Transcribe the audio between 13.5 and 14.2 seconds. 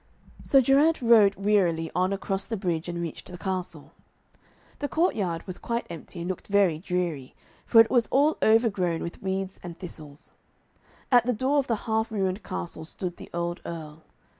Earl.